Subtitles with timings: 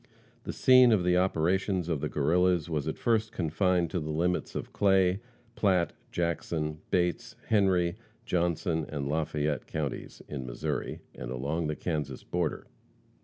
[0.45, 4.55] The scene of the operations of the Guerrillas was at first confined to the limits
[4.55, 5.19] of Clay,
[5.55, 12.65] Platte, Jackson, Bates, Henry, Johnson, and Lafayette counties, in Missouri, and along the Kansas border.